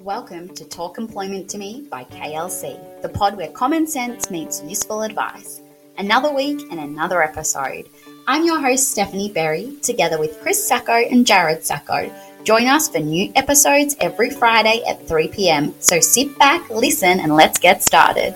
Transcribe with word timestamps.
Welcome 0.00 0.48
to 0.54 0.64
Talk 0.64 0.96
Employment 0.96 1.50
to 1.50 1.58
Me 1.58 1.86
by 1.90 2.04
KLC, 2.04 3.02
the 3.02 3.10
pod 3.10 3.36
where 3.36 3.50
common 3.50 3.86
sense 3.86 4.30
meets 4.30 4.62
useful 4.62 5.02
advice. 5.02 5.60
Another 5.98 6.32
week 6.32 6.58
and 6.70 6.80
another 6.80 7.22
episode. 7.22 7.86
I'm 8.26 8.46
your 8.46 8.58
host, 8.62 8.92
Stephanie 8.92 9.30
Berry, 9.30 9.76
together 9.82 10.18
with 10.18 10.40
Chris 10.40 10.66
Sacco 10.66 10.94
and 10.94 11.26
Jared 11.26 11.66
Sacco. 11.66 12.10
Join 12.44 12.66
us 12.66 12.88
for 12.88 13.00
new 13.00 13.30
episodes 13.36 13.94
every 14.00 14.30
Friday 14.30 14.82
at 14.88 15.06
3 15.06 15.28
pm. 15.28 15.74
So 15.80 16.00
sit 16.00 16.38
back, 16.38 16.70
listen, 16.70 17.20
and 17.20 17.36
let's 17.36 17.58
get 17.58 17.82
started. 17.82 18.34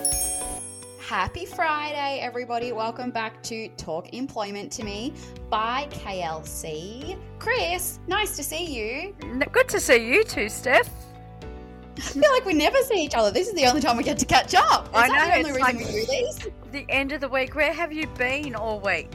Happy 0.99 1.47
Friday, 1.47 2.19
everybody. 2.21 2.73
Welcome 2.73 3.09
back 3.09 3.41
to 3.41 3.69
Talk 3.69 4.13
Employment 4.13 4.71
to 4.73 4.83
Me 4.83 5.15
by 5.49 5.87
KLC. 5.89 7.17
Chris, 7.39 7.97
nice 8.05 8.35
to 8.35 8.43
see 8.43 8.65
you. 8.65 9.15
Good 9.51 9.67
to 9.69 9.79
see 9.79 10.07
you 10.07 10.23
too, 10.23 10.47
Steph. 10.47 10.91
I 11.97 12.01
feel 12.01 12.31
like 12.31 12.45
we 12.45 12.53
never 12.53 12.77
see 12.83 13.03
each 13.03 13.15
other. 13.15 13.31
This 13.31 13.47
is 13.47 13.53
the 13.53 13.65
only 13.65 13.81
time 13.81 13.95
we 13.97 14.03
get 14.03 14.17
to 14.19 14.25
catch 14.25 14.53
up. 14.53 14.87
Is 14.87 14.95
I 14.95 15.07
that 15.07 15.27
know, 15.27 15.43
the 15.43 15.49
only 15.49 15.51
reason 15.51 15.61
like- 15.61 15.77
we 15.77 15.83
do 15.85 16.05
these? 16.05 16.47
The 16.71 16.85
end 16.89 17.11
of 17.13 17.21
the 17.21 17.29
week. 17.29 17.55
Where 17.55 17.71
have 17.73 17.93
you 17.93 18.07
been 18.17 18.53
all 18.55 18.79
week? 18.81 19.09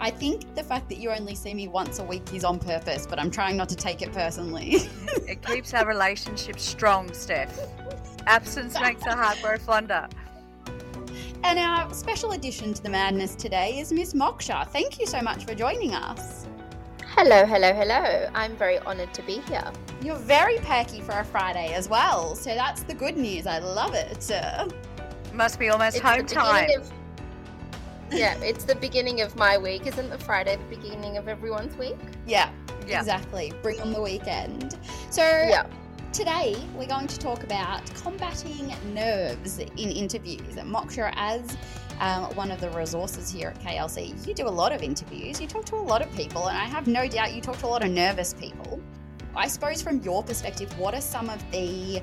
I 0.00 0.10
think 0.10 0.54
the 0.54 0.62
fact 0.62 0.88
that 0.90 0.98
you 0.98 1.10
only 1.10 1.34
see 1.34 1.54
me 1.54 1.66
once 1.68 1.98
a 1.98 2.04
week 2.04 2.32
is 2.32 2.44
on 2.44 2.58
purpose, 2.60 3.06
but 3.06 3.18
I'm 3.18 3.30
trying 3.32 3.56
not 3.56 3.68
to 3.70 3.76
take 3.76 4.00
it 4.02 4.12
personally. 4.12 4.88
It 5.28 5.42
keeps 5.42 5.74
our 5.74 5.86
relationship 5.86 6.58
strong, 6.60 7.12
Steph. 7.12 7.58
Absence 8.26 8.74
makes 8.80 9.02
the 9.04 9.14
heart 9.14 9.38
grow 9.42 9.58
fonder. 9.58 10.08
and 11.44 11.58
our 11.58 11.92
special 11.92 12.32
addition 12.32 12.74
to 12.74 12.82
the 12.82 12.88
madness 12.90 13.34
today 13.34 13.78
is 13.78 13.92
Miss 13.92 14.12
Moksha. 14.14 14.66
Thank 14.68 14.98
you 15.00 15.06
so 15.06 15.20
much 15.20 15.44
for 15.44 15.54
joining 15.54 15.94
us. 15.94 16.46
Hello, 17.20 17.44
hello, 17.44 17.72
hello. 17.74 18.30
I'm 18.32 18.54
very 18.54 18.78
honoured 18.78 19.12
to 19.14 19.22
be 19.22 19.40
here. 19.48 19.72
You're 20.00 20.14
very 20.14 20.58
perky 20.58 21.00
for 21.00 21.18
a 21.18 21.24
Friday 21.24 21.74
as 21.74 21.88
well, 21.88 22.36
so 22.36 22.54
that's 22.54 22.84
the 22.84 22.94
good 22.94 23.16
news. 23.16 23.44
I 23.44 23.58
love 23.58 23.92
it. 23.94 24.30
Uh, 24.30 24.68
Must 25.34 25.58
be 25.58 25.68
almost 25.68 25.96
It's 25.96 26.04
home 26.06 26.26
time. 26.26 26.70
Of, 26.78 26.92
yeah, 28.12 28.38
it's 28.38 28.62
the 28.62 28.76
beginning 28.76 29.20
of 29.20 29.34
my 29.34 29.58
week. 29.58 29.88
Isn't 29.88 30.10
the 30.10 30.18
Friday 30.18 30.58
the 30.68 30.76
beginning 30.76 31.16
of 31.16 31.26
everyone's 31.26 31.76
week? 31.76 31.98
yeah, 32.24 32.50
Yeah. 32.86 33.00
exactly. 33.00 33.52
Bring 33.62 33.80
on 33.80 33.92
the 33.92 34.00
weekend. 34.00 34.78
So 35.10 35.22
Yeah. 35.22 35.66
Today, 36.12 36.54
we're 36.76 36.86
going 36.86 37.08
to 37.08 37.18
talk 37.18 37.42
about 37.42 37.84
combating 37.96 38.72
nerves 38.94 39.58
in 39.58 39.90
interviews. 39.90 40.54
Moksha, 40.54 41.12
as 41.16 41.56
um, 42.00 42.24
one 42.36 42.50
of 42.50 42.60
the 42.60 42.70
resources 42.70 43.30
here 43.30 43.48
at 43.48 43.60
KLC, 43.62 44.26
you 44.26 44.34
do 44.34 44.46
a 44.46 44.50
lot 44.50 44.72
of 44.72 44.82
interviews, 44.82 45.40
you 45.40 45.46
talk 45.46 45.64
to 45.66 45.76
a 45.76 45.76
lot 45.76 46.02
of 46.02 46.10
people, 46.14 46.48
and 46.48 46.56
I 46.56 46.64
have 46.64 46.86
no 46.86 47.08
doubt 47.08 47.34
you 47.34 47.40
talk 47.40 47.58
to 47.58 47.66
a 47.66 47.68
lot 47.68 47.84
of 47.84 47.90
nervous 47.90 48.34
people. 48.34 48.80
I 49.36 49.46
suppose, 49.48 49.82
from 49.82 50.00
your 50.02 50.22
perspective, 50.22 50.76
what 50.78 50.94
are 50.94 51.00
some 51.00 51.30
of 51.30 51.38
the 51.50 52.02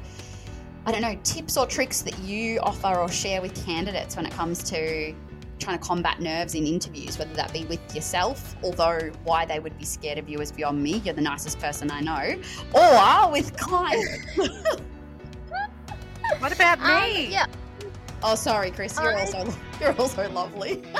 I 0.87 0.91
don't 0.91 1.01
know, 1.01 1.17
tips 1.23 1.57
or 1.57 1.65
tricks 1.65 2.03
that 2.03 2.17
you 2.19 2.59
offer 2.59 2.95
or 2.99 3.09
share 3.09 3.41
with 3.41 3.65
candidates 3.65 4.15
when 4.15 4.27
it 4.27 4.31
comes 4.33 4.61
to 4.65 5.15
trying 5.57 5.79
to 5.79 5.83
combat 5.83 6.19
nerves 6.19 6.53
in 6.53 6.67
interviews, 6.67 7.17
whether 7.17 7.33
that 7.33 7.51
be 7.51 7.65
with 7.65 7.79
yourself, 7.95 8.55
although 8.63 9.09
why 9.23 9.45
they 9.45 9.57
would 9.59 9.75
be 9.79 9.85
scared 9.85 10.19
of 10.19 10.29
you 10.29 10.39
is 10.41 10.51
beyond 10.51 10.83
me, 10.83 10.97
you're 11.03 11.15
the 11.15 11.21
nicest 11.21 11.59
person 11.59 11.89
I 11.89 12.01
know, 12.01 12.35
or 12.73 13.31
with 13.31 13.57
clients. 13.57 14.27
What 16.39 16.51
about 16.51 16.79
Um, 16.79 17.01
me? 17.13 17.27
yeah. 17.27 17.45
Oh, 18.25 18.35
sorry, 18.35 18.71
Chris, 18.71 18.97
you're 18.99 19.15
I- 19.15 19.21
also 19.21 19.53
you're 19.79 19.93
also 19.99 20.29
lovely. 20.31 20.83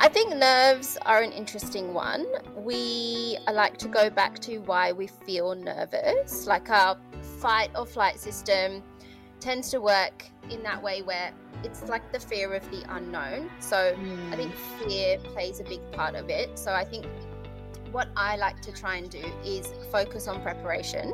I 0.00 0.08
think 0.08 0.36
nerves 0.36 0.96
are 1.06 1.22
an 1.22 1.32
interesting 1.32 1.92
one. 1.92 2.24
We 2.54 3.36
like 3.52 3.78
to 3.78 3.88
go 3.88 4.08
back 4.08 4.38
to 4.40 4.58
why 4.58 4.92
we 4.92 5.08
feel 5.08 5.56
nervous. 5.56 6.46
Like 6.46 6.70
our 6.70 6.96
fight 7.40 7.70
or 7.76 7.84
flight 7.84 8.20
system 8.20 8.84
tends 9.40 9.70
to 9.70 9.80
work 9.80 10.24
in 10.50 10.62
that 10.62 10.80
way 10.80 11.02
where 11.02 11.32
it's 11.64 11.88
like 11.88 12.12
the 12.12 12.20
fear 12.20 12.54
of 12.54 12.70
the 12.70 12.84
unknown. 12.94 13.50
So 13.58 13.96
I 14.30 14.36
think 14.36 14.52
hmm. 14.52 14.88
fear 14.88 15.18
plays 15.18 15.58
a 15.58 15.64
big 15.64 15.80
part 15.90 16.14
of 16.14 16.30
it. 16.30 16.56
So 16.56 16.72
I 16.72 16.84
think 16.84 17.06
what 17.90 18.08
I 18.16 18.36
like 18.36 18.60
to 18.62 18.72
try 18.72 18.96
and 18.96 19.10
do 19.10 19.24
is 19.44 19.72
focus 19.90 20.28
on 20.28 20.40
preparation. 20.42 21.12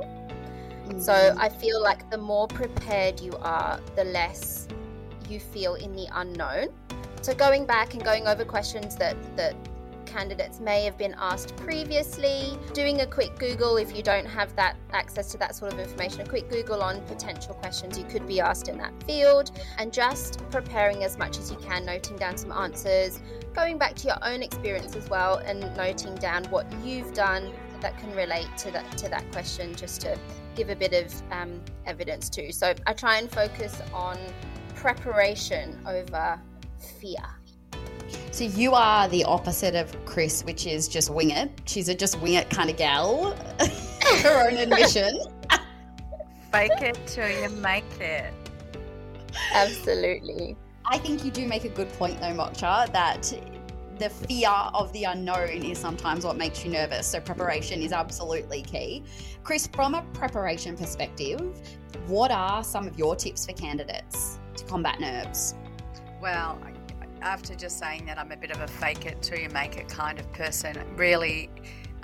So 0.99 1.13
mm. 1.13 1.37
I 1.39 1.49
feel 1.49 1.83
like 1.83 2.11
the 2.11 2.19
more 2.19 2.47
prepared 2.47 3.21
you 3.21 3.33
are, 3.41 3.81
the 3.97 4.05
less 4.05 4.69
you 5.29 5.41
feel 5.41 5.75
in 5.75 5.95
the 5.95 6.07
unknown. 6.13 6.69
So 7.23 7.35
going 7.35 7.67
back 7.67 7.95
and 7.95 8.05
going 8.05 8.27
over 8.27 8.45
questions 8.45 8.97
that 8.97 9.17
that 9.37 9.57
candidates 10.15 10.61
may 10.61 10.85
have 10.85 10.97
been 10.97 11.15
asked 11.19 11.57
previously, 11.57 12.57
doing 12.73 13.01
a 13.01 13.07
quick 13.07 13.37
Google 13.37 13.77
if 13.79 13.97
you 13.97 14.03
don't 14.03 14.27
have 14.27 14.55
that 14.55 14.77
access 14.93 15.33
to 15.33 15.39
that 15.39 15.57
sort 15.57 15.73
of 15.73 15.81
information, 15.81 16.21
a 16.21 16.25
quick 16.25 16.49
Google 16.49 16.83
on 16.83 17.01
potential 17.07 17.53
questions 17.55 17.99
you 17.99 18.05
could 18.05 18.25
be 18.25 18.41
asked 18.41 18.69
in 18.69 18.79
that 18.79 18.93
field, 19.03 19.51
and 19.79 19.93
just 19.93 20.39
preparing 20.51 21.03
as 21.03 21.19
much 21.19 21.39
as 21.39 21.51
you 21.51 21.57
can, 21.57 21.85
noting 21.85 22.17
down 22.17 22.37
some 22.37 22.53
answers, 22.53 23.19
going 23.55 23.77
back 23.77 23.95
to 23.97 24.07
your 24.07 24.19
own 24.23 24.41
experience 24.41 24.95
as 24.95 25.11
well, 25.11 25.39
and 25.39 25.61
noting 25.77 26.15
down 26.17 26.45
what 26.45 26.71
you've 26.85 27.13
done 27.13 27.53
that 27.81 27.99
can 27.99 28.15
relate 28.15 28.49
to 28.59 28.71
that 28.71 28.97
to 28.99 29.09
that 29.09 29.31
question, 29.33 29.75
just 29.75 30.01
to 30.03 30.19
give 30.55 30.71
a 30.71 30.77
bit 30.77 30.93
of 30.93 31.13
um, 31.33 31.61
evidence 31.87 32.29
too. 32.29 32.53
So 32.53 32.75
I 32.87 32.93
try 32.93 33.19
and 33.19 33.31
focus 33.31 33.81
on 33.93 34.19
preparation 34.75 35.81
over 35.87 36.41
fear. 37.01 37.25
So 38.31 38.45
you 38.45 38.75
are 38.75 39.09
the 39.09 39.25
opposite 39.25 39.75
of 39.75 40.05
Chris, 40.05 40.45
which 40.45 40.67
is 40.67 40.89
just 40.89 41.11
wing 41.11 41.31
it. 41.31 41.51
She's 41.67 41.89
a 41.89 41.95
just 41.95 42.21
wing 42.21 42.35
it 42.35 42.51
kind 42.51 42.69
of 42.69 42.77
gal. 42.77 43.37
Her 44.23 44.49
own 44.49 44.57
admission. 44.57 45.19
Fake 46.53 46.83
it 46.83 46.99
till 47.07 47.29
you 47.29 47.49
make 47.49 48.01
it. 48.01 48.33
Absolutely. 49.53 50.57
I 50.85 50.99
think 50.99 51.25
you 51.25 51.31
do 51.31 51.47
make 51.49 51.65
a 51.65 51.69
good 51.69 51.91
point 51.95 52.21
though, 52.21 52.35
Moksha, 52.35 52.93
that 52.93 53.33
the 53.99 54.11
fear 54.11 54.51
of 54.51 54.93
the 54.93 55.05
unknown 55.05 55.63
is 55.63 55.79
sometimes 55.79 56.25
what 56.25 56.37
makes 56.37 56.65
you 56.65 56.71
nervous. 56.71 57.07
So 57.07 57.21
preparation 57.21 57.81
is 57.83 57.93
absolutely 57.93 58.63
key. 58.63 59.05
Chris, 59.43 59.69
from 59.69 59.95
a 59.95 60.03
preparation 60.15 60.77
perspective, 60.77 61.41
what 62.07 62.31
are 62.31 62.65
some 62.65 62.87
of 62.89 62.99
your 62.99 63.15
tips 63.15 63.47
for 63.47 63.53
candidates 63.53 64.39
to 64.57 64.65
combat 64.65 65.01
nerves? 65.01 65.55
Well, 66.21 66.59
after 67.23 67.55
just 67.55 67.79
saying 67.79 68.05
that 68.07 68.19
I'm 68.19 68.33
a 68.33 68.37
bit 68.37 68.51
of 68.51 68.61
a 68.61 68.67
fake 68.67 69.07
it 69.07 69.23
till 69.23 69.39
you 69.39 69.49
make 69.51 69.77
it 69.77 69.89
kind 69.89 70.19
of 70.19 70.31
person, 70.33 70.77
really, 70.97 71.51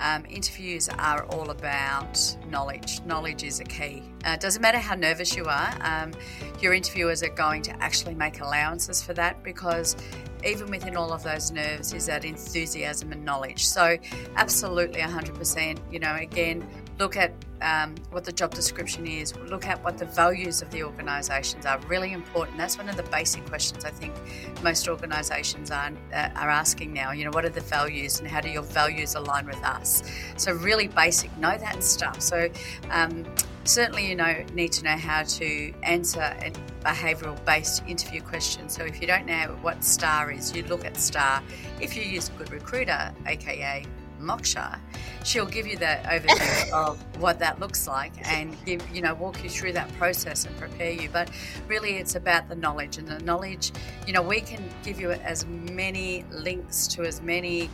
um, 0.00 0.25
interviews 0.28 0.88
are 0.88 1.25
all 1.27 1.50
about 1.50 2.19
knowledge. 2.49 3.00
Knowledge 3.05 3.44
is 3.44 3.61
a 3.61 3.65
key. 3.65 4.03
Uh, 4.25 4.37
doesn't 4.37 4.62
matter 4.62 4.78
how 4.78 4.94
nervous 4.94 5.37
you 5.37 5.44
are, 5.47 5.75
um, 5.81 6.12
your 6.61 6.75
interviewers 6.75 7.22
are 7.22 7.34
going 7.34 7.62
to 7.62 7.83
actually 7.83 8.15
make 8.15 8.41
allowances 8.41 9.03
for 9.03 9.15
that 9.15 9.43
because 9.43 9.97
even 10.44 10.71
within 10.71 10.97
all 10.97 11.12
of 11.12 11.22
those 11.22 11.50
nerves 11.50 11.93
is 11.93 12.06
that 12.06 12.25
enthusiasm 12.25 13.12
and 13.12 13.25
knowledge. 13.25 13.66
So, 13.66 13.99
absolutely 14.37 15.00
100%. 15.00 15.78
You 15.91 15.99
know, 15.99 16.15
again, 16.16 16.66
look 17.00 17.16
at 17.16 17.33
um, 17.62 17.94
what 18.11 18.25
the 18.25 18.33
job 18.33 18.55
description 18.55 19.06
is, 19.06 19.34
look 19.49 19.66
at 19.66 19.83
what 19.83 19.97
the 19.97 20.05
values 20.05 20.61
of 20.61 20.71
the 20.71 20.83
organisations 20.83 21.65
are. 21.65 21.78
Really 21.88 22.12
important. 22.12 22.59
That's 22.59 22.77
one 22.77 22.91
of 22.91 22.97
the 22.97 23.03
basic 23.05 23.44
questions 23.47 23.84
I 23.87 23.91
think 23.91 24.15
most 24.62 24.87
organisations 24.87 25.71
are, 25.71 25.93
uh, 26.12 26.28
are 26.37 26.50
asking 26.50 26.93
now. 26.93 27.12
You 27.12 27.25
know, 27.25 27.31
what 27.31 27.44
are 27.47 27.50
the 27.50 27.62
values 27.62 28.21
and 28.21 28.28
how 28.28 28.41
do 28.43 28.50
your 28.50 28.62
values 28.62 29.15
align 29.15 29.47
with 29.47 29.62
us? 29.65 30.03
So, 30.37 30.53
really 30.53 30.89
basic, 30.89 31.34
know 31.39 31.56
that 31.56 31.83
stuff. 31.83 32.21
So, 32.21 32.50
um, 32.91 33.25
certainly, 33.65 34.06
you 34.06 34.15
know, 34.15 34.44
need 34.53 34.72
to 34.72 34.84
know 34.84 34.97
how 34.97 35.22
to 35.22 35.72
answer 35.83 36.21
a 36.21 36.53
behavioural 36.84 37.43
based 37.47 37.83
interview 37.87 38.21
question. 38.21 38.69
So, 38.69 38.84
if 38.84 39.00
you 39.00 39.06
don't 39.06 39.27
know 39.27 39.59
what 39.62 39.83
STAR 39.84 40.31
is, 40.31 40.55
you 40.55 40.65
look 40.65 40.84
at 40.84 40.99
STAR. 40.99 41.43
If 41.81 41.97
you 41.97 42.03
use 42.03 42.28
Good 42.37 42.53
Recruiter, 42.53 43.15
aka 43.27 43.87
Moksha, 44.21 44.79
she'll 45.25 45.47
give 45.47 45.67
you 45.67 45.77
that 45.79 46.05
overview 46.05 46.72
of 46.87 47.01
what 47.21 47.39
that 47.39 47.61
looks 47.61 47.87
like 47.87 48.13
and 48.31 48.57
give 48.65 48.89
you 48.91 49.03
know 49.03 49.15
walk 49.15 49.43
you 49.43 49.51
through 49.51 49.72
that 49.72 49.93
process 49.95 50.45
and 50.45 50.57
prepare 50.57 50.93
you. 50.93 51.09
But 51.11 51.31
really, 51.67 51.97
it's 51.97 52.15
about 52.15 52.49
the 52.49 52.55
knowledge 52.55 52.99
and 52.99 53.07
the 53.07 53.19
knowledge. 53.21 53.72
You 54.07 54.13
know, 54.13 54.22
we 54.22 54.41
can 54.41 54.63
give 54.83 55.01
you 55.01 55.11
as 55.13 55.47
many 55.47 56.25
links 56.31 56.87
to 56.89 57.03
as 57.03 57.21
many. 57.21 57.71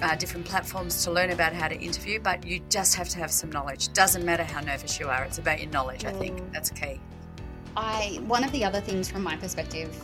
Uh, 0.00 0.16
different 0.16 0.44
platforms 0.44 1.04
to 1.04 1.12
learn 1.12 1.30
about 1.30 1.52
how 1.52 1.68
to 1.68 1.78
interview, 1.78 2.18
but 2.18 2.44
you 2.44 2.60
just 2.68 2.96
have 2.96 3.08
to 3.08 3.18
have 3.18 3.30
some 3.30 3.48
knowledge. 3.52 3.92
Doesn't 3.92 4.24
matter 4.24 4.42
how 4.42 4.60
nervous 4.60 4.98
you 4.98 5.06
are; 5.06 5.22
it's 5.22 5.38
about 5.38 5.60
your 5.60 5.70
knowledge. 5.70 6.04
I 6.04 6.10
think 6.10 6.52
that's 6.52 6.70
key. 6.70 6.98
I 7.76 8.20
one 8.26 8.42
of 8.42 8.50
the 8.50 8.64
other 8.64 8.80
things 8.80 9.10
from 9.10 9.22
my 9.22 9.36
perspective 9.36 9.94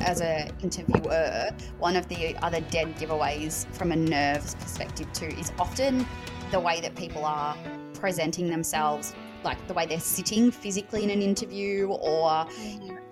as 0.00 0.20
a 0.20 0.48
interviewer, 0.62 1.50
one 1.78 1.96
of 1.96 2.08
the 2.08 2.36
other 2.38 2.60
dead 2.70 2.94
giveaways 2.96 3.66
from 3.74 3.92
a 3.92 3.96
nerves 3.96 4.54
perspective 4.56 5.12
too 5.12 5.26
is 5.26 5.52
often 5.58 6.06
the 6.50 6.60
way 6.60 6.80
that 6.80 6.94
people 6.96 7.24
are 7.24 7.56
presenting 7.94 8.48
themselves, 8.48 9.14
like 9.44 9.64
the 9.68 9.74
way 9.74 9.86
they're 9.86 10.00
sitting 10.00 10.50
physically 10.50 11.04
in 11.04 11.10
an 11.10 11.22
interview 11.22 11.88
or 11.88 12.46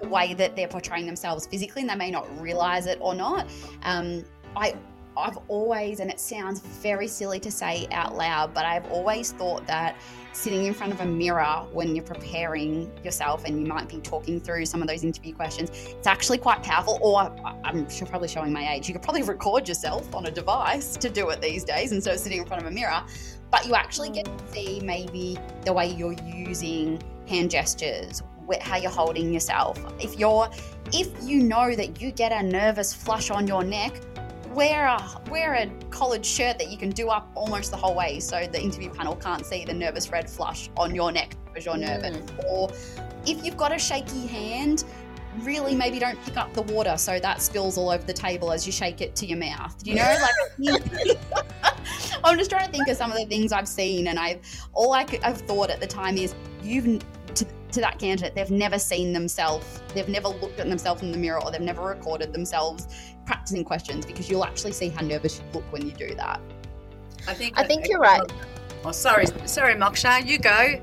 the 0.01 0.09
way 0.09 0.35
that 0.35 0.57
they're 0.57 0.69
portraying 0.69 1.07
themselves 1.07 1.47
physically, 1.47 1.83
and 1.83 1.91
they 1.91 1.97
may 1.97 2.11
not 2.11 2.27
realize 2.41 2.87
it 2.87 2.99
or 3.01 3.15
not. 3.15 3.49
Um, 3.83 4.25
I 4.57 4.75
I've 5.17 5.39
always, 5.49 6.01
and 6.01 6.11
it 6.11 6.21
sounds 6.21 6.61
very 6.61 7.09
silly 7.09 7.41
to 7.41 7.51
say 7.51 7.89
out 7.91 8.17
loud, 8.17 8.53
but 8.53 8.65
I've 8.65 8.91
always 8.91 9.33
thought 9.33 9.67
that 9.67 9.97
sitting 10.33 10.67
in 10.67 10.75
front 10.75 10.93
of 10.93 11.01
a 11.01 11.07
mirror 11.07 11.65
when 11.73 11.97
you're 11.97 12.05
preparing 12.05 12.91
yourself 13.03 13.45
and 13.47 13.59
you 13.59 13.67
might 13.67 13.89
be 13.89 13.99
talking 14.01 14.39
through 14.39 14.67
some 14.67 14.83
of 14.83 14.89
those 14.89 15.03
interview 15.05 15.35
questions, 15.35 15.71
it's 15.71 16.07
actually 16.07 16.37
quite 16.39 16.63
powerful. 16.63 16.99
Or 17.01 17.35
I'm 17.65 17.87
probably 18.07 18.29
showing 18.29 18.53
my 18.53 18.75
age. 18.75 18.89
You 18.89 18.95
could 18.95 19.03
probably 19.03 19.23
record 19.23 19.67
yourself 19.67 20.15
on 20.15 20.27
a 20.27 20.31
device 20.31 20.97
to 20.99 21.09
do 21.09 21.31
it 21.31 21.41
these 21.41 21.65
days 21.65 21.93
instead 21.93 22.15
of 22.15 22.21
sitting 22.21 22.39
in 22.39 22.47
front 22.47 22.63
of 22.63 22.69
a 22.69 22.71
mirror. 22.71 23.03
But 23.51 23.67
you 23.67 23.75
actually 23.75 24.11
get 24.11 24.27
to 24.27 24.53
see 24.53 24.81
maybe 24.81 25.39
the 25.65 25.73
way 25.73 25.89
you're 25.89 26.13
using 26.13 27.01
hand 27.27 27.51
gestures, 27.51 28.23
how 28.61 28.77
you're 28.77 28.91
holding 28.91 29.33
yourself. 29.33 29.83
If 29.99 30.19
you're, 30.19 30.51
if 30.93 31.09
you 31.23 31.43
know 31.43 31.75
that 31.75 32.03
you 32.03 32.13
get 32.13 32.33
a 32.33 32.43
nervous 32.43 32.93
flush 32.93 33.31
on 33.31 33.47
your 33.47 33.65
neck, 33.65 33.95
wear 34.57 34.87
a 34.87 35.21
wear 35.31 35.55
a 35.55 35.71
collared 35.91 36.25
shirt 36.25 36.59
that 36.59 36.71
you 36.71 36.79
can 36.79 36.89
do 36.89 37.09
up 37.09 37.31
almost 37.35 37.71
the 37.71 37.77
whole 37.77 37.95
way 37.95 38.19
so 38.19 38.49
the 38.51 38.61
interview 38.61 38.91
panel 38.91 39.15
can't 39.15 39.45
see 39.45 39.67
the 39.67 39.75
nervous 39.75 40.11
red 40.11 40.29
flush 40.29 40.71
on 40.79 40.95
your 40.95 41.13
neck 41.13 41.37
because 41.45 41.67
you're 41.67 41.77
nervous. 41.77 42.17
Mm. 42.17 42.45
Or 42.49 42.71
if 43.27 43.45
you've 43.45 43.57
got 43.57 43.71
a 43.71 43.79
shaky 43.79 44.27
hand, 44.27 44.85
really 45.41 45.75
maybe 45.75 45.99
don't 45.99 46.23
pick 46.25 46.39
up 46.39 46.55
the 46.55 46.63
water 46.63 46.97
so 46.97 47.21
that 47.21 47.43
spills 47.43 47.77
all 47.77 47.91
over 47.91 48.05
the 48.05 48.13
table 48.15 48.51
as 48.51 48.67
you 48.67 48.73
shake 48.73 49.03
it 49.03 49.15
to 49.17 49.27
your 49.27 49.39
mouth. 49.39 49.75
You 49.85 49.97
know, 49.97 50.17
like 50.59 50.79
I'm 52.25 52.39
just 52.39 52.51
trying 52.51 52.67
to 52.67 52.73
think 52.73 52.89
of 52.89 52.97
some 52.97 53.11
of 53.11 53.19
the 53.19 53.27
things 53.27 53.53
I've 53.53 53.69
seen, 53.69 54.07
and 54.07 54.19
I've 54.19 54.41
all 54.73 54.95
I 54.95 55.07
have 55.23 55.43
thought 55.43 55.71
at 55.71 55.81
the 55.81 55.87
time 55.87 56.17
is 56.17 56.35
you've 56.63 57.01
to, 57.35 57.47
to 57.73 57.81
that 57.81 57.99
candidate, 57.99 58.35
they've 58.35 58.51
never 58.51 58.79
seen 58.79 59.13
themselves, 59.13 59.83
they've 59.95 60.09
never 60.09 60.29
looked 60.29 60.59
at 60.59 60.69
themselves 60.69 61.03
in 61.03 61.13
the 61.13 61.19
mirror, 61.19 61.43
or 61.43 61.51
they've 61.51 61.61
never 61.61 61.83
recorded 61.83 62.33
themselves 62.33 62.89
practicing 63.27 63.65
questions 63.65 64.07
because 64.07 64.31
you'll 64.31 64.45
actually 64.45 64.73
see 64.73 64.89
how 64.89 65.03
nervous 65.05 65.39
you 65.39 65.45
look 65.53 65.73
when 65.73 65.85
you 65.85 65.93
do 65.93 66.15
that. 66.15 66.41
I 67.29 67.35
think 67.35 67.59
I 67.59 67.65
think 67.65 67.89
you're 67.89 68.01
right. 68.01 68.23
Oh, 68.85 68.93
sorry, 68.93 69.27
sorry, 69.47 69.75
Moksha, 69.75 70.25
you 70.25 70.39
go. 70.39 70.81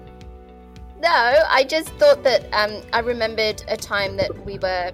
No, 1.01 1.43
I 1.49 1.63
just 1.63 1.89
thought 1.95 2.23
that 2.23 2.45
um, 2.53 2.81
I 2.91 2.99
remembered 2.99 3.63
a 3.67 3.77
time 3.77 4.17
that 4.17 4.45
we 4.45 4.57
were 4.59 4.91